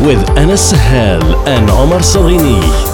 With 0.00 0.26
Anas 0.38 0.70
Sahel 0.70 1.22
and 1.46 1.68
Omar 1.68 2.02
Salini. 2.02 2.89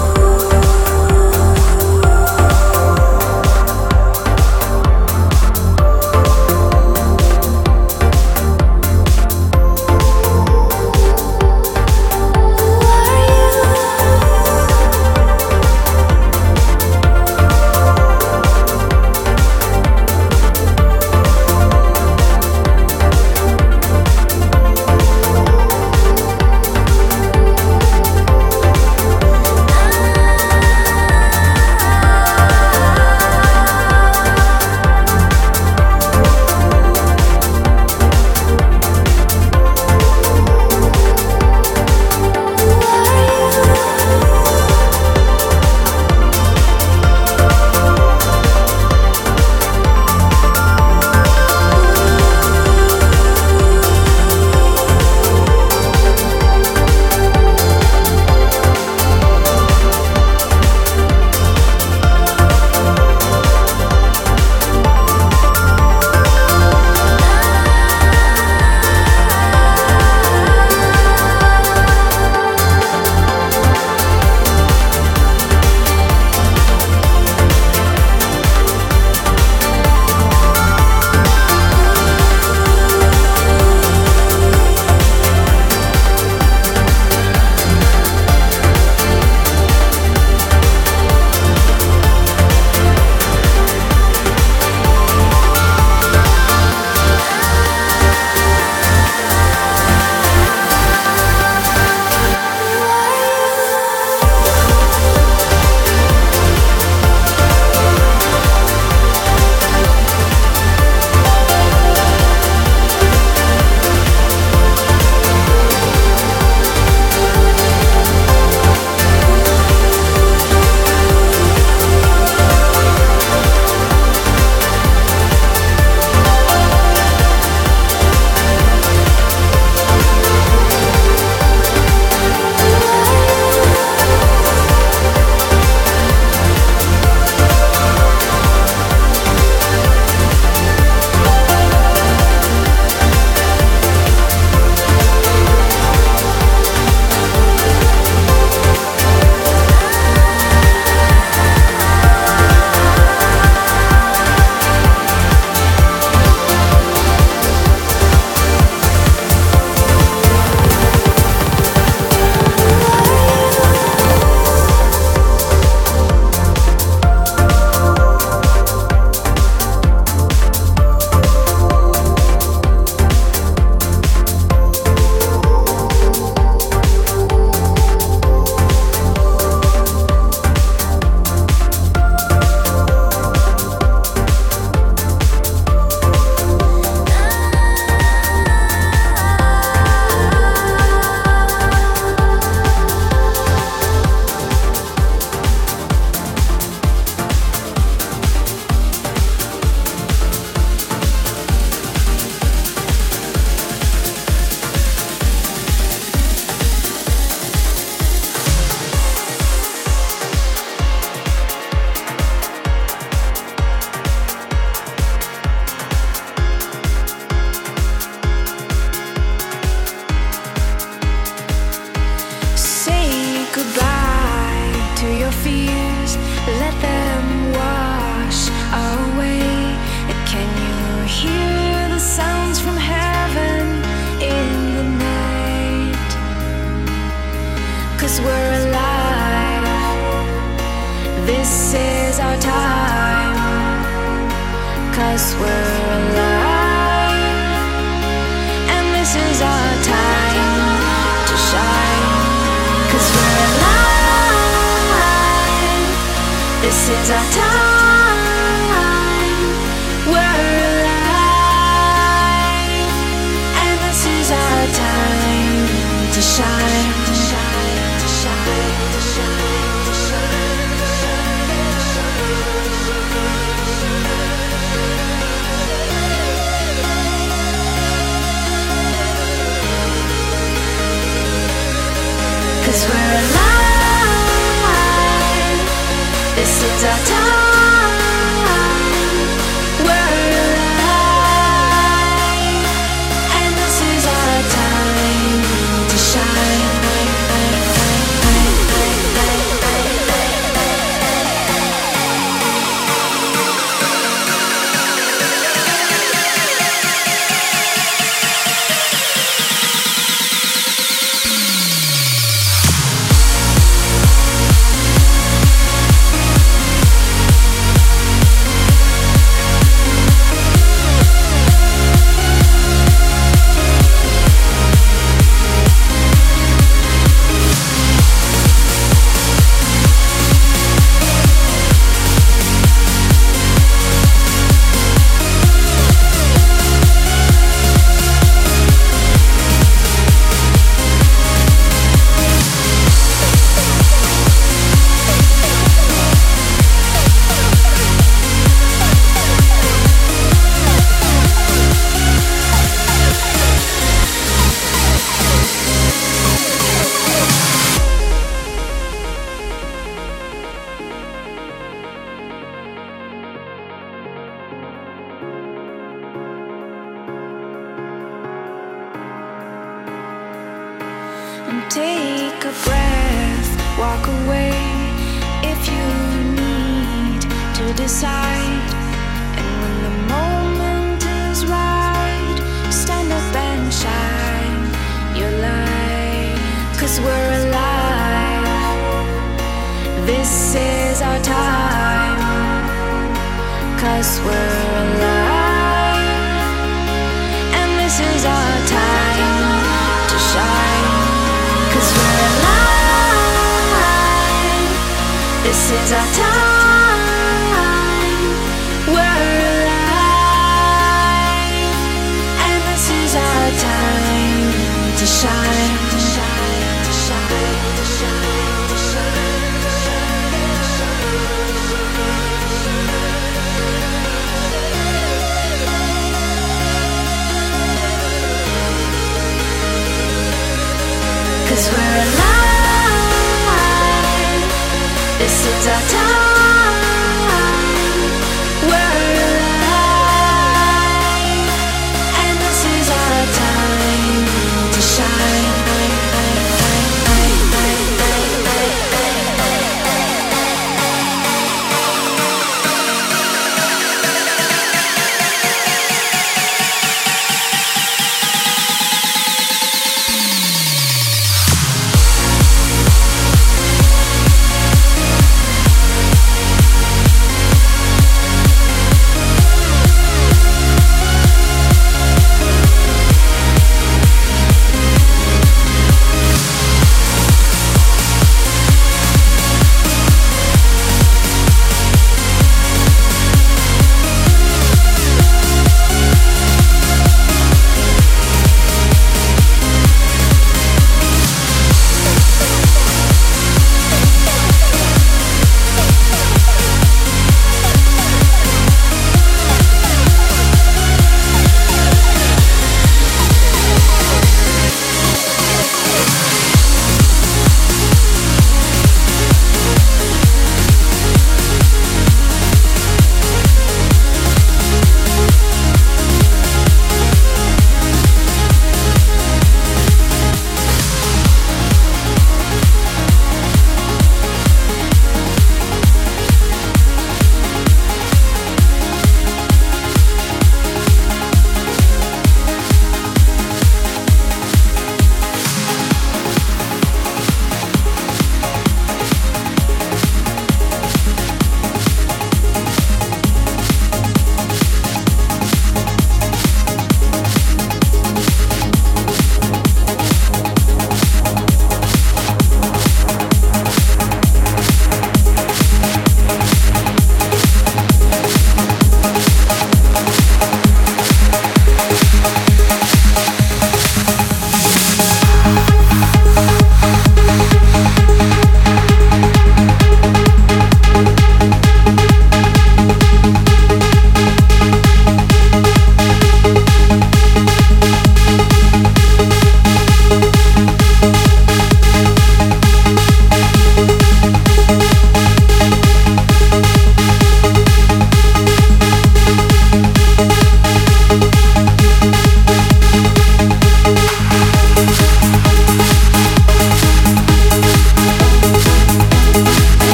is 431.57 431.67
where 431.69 432.16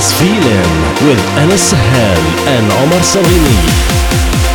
feeling 0.00 1.08
with 1.08 1.18
Anas 1.38 1.70
Sahel 1.70 2.20
and 2.48 2.70
Omar 2.84 3.02
Salini. 3.02 4.45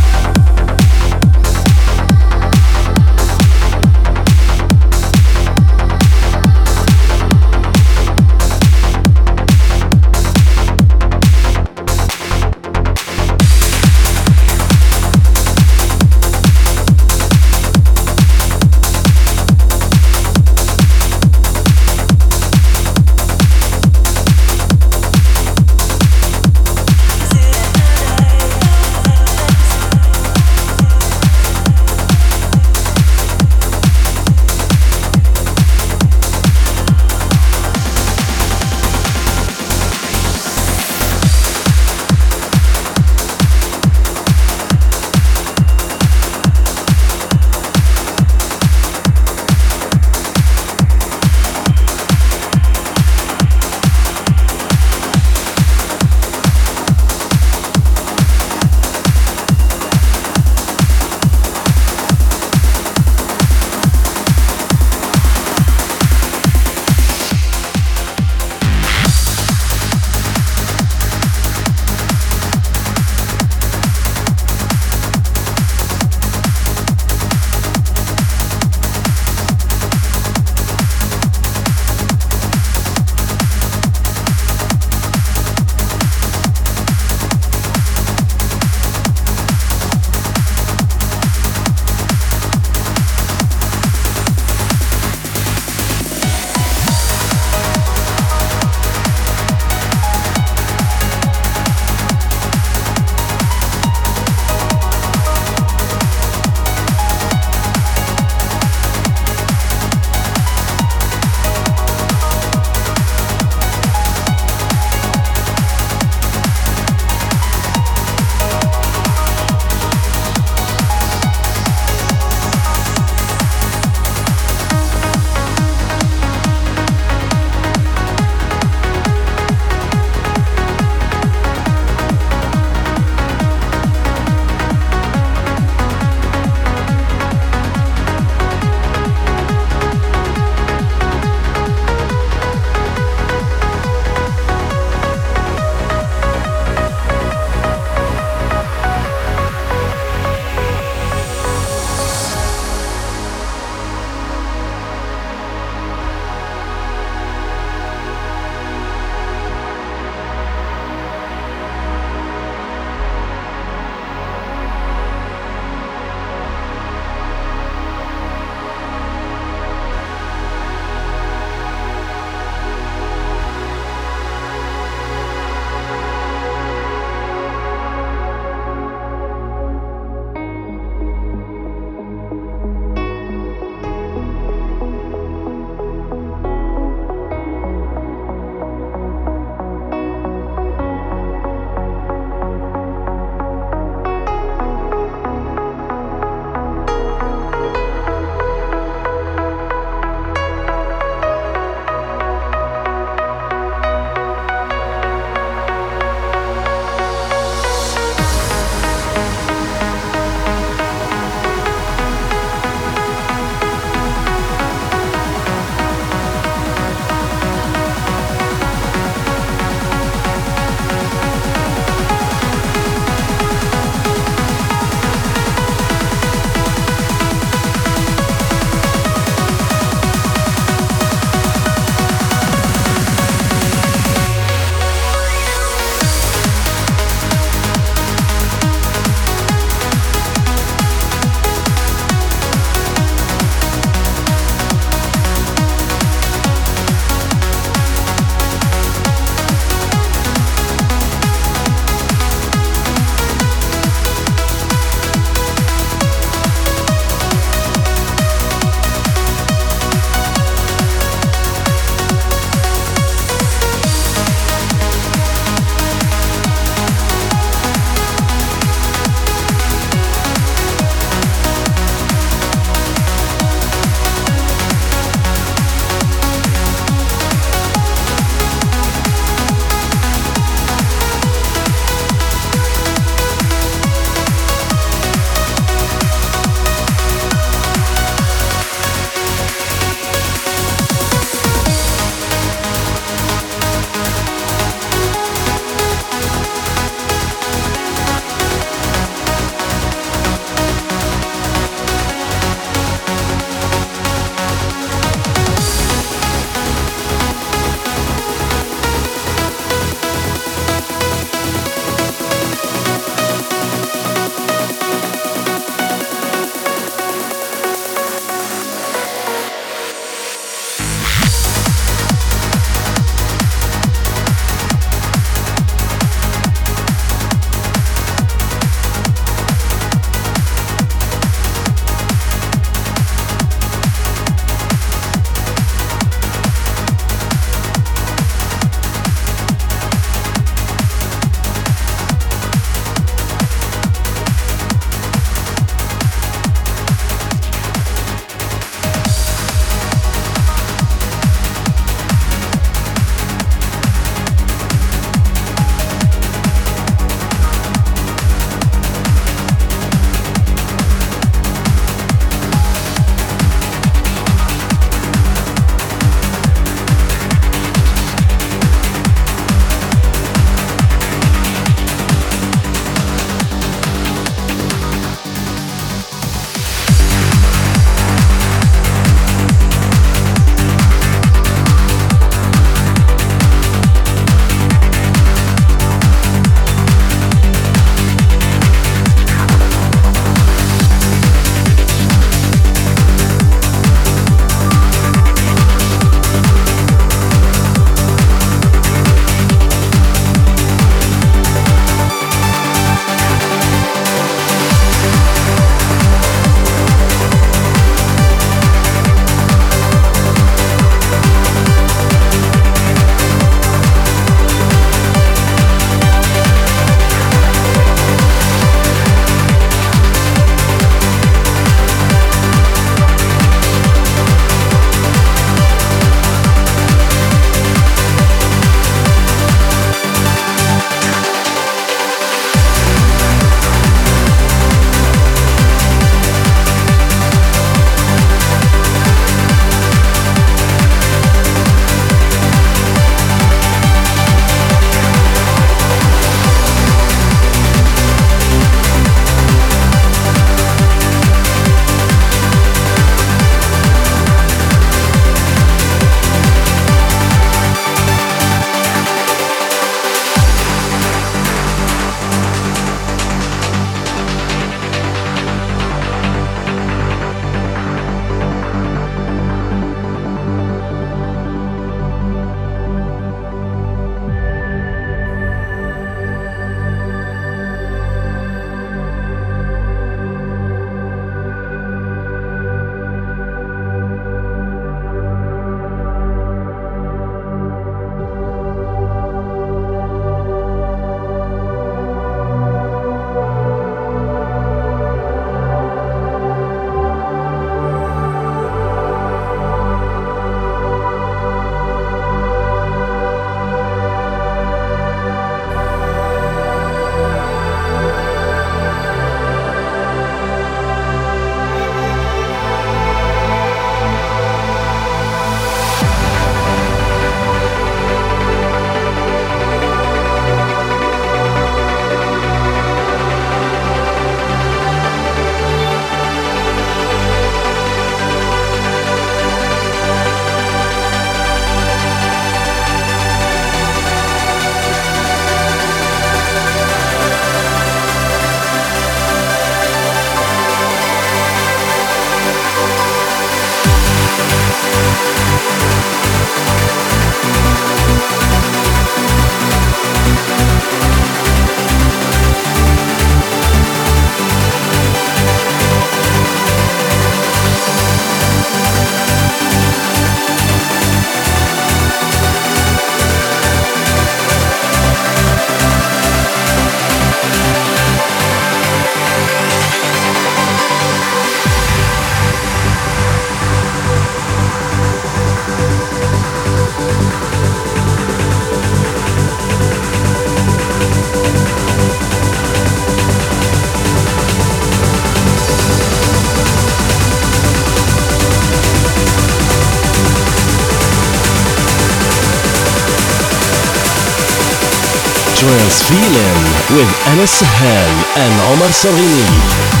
With 596.93 597.27
Anas 597.27 597.51
Sahel 597.51 598.09
and 598.35 598.53
Omar 598.73 598.89
Sarghini. 598.89 600.00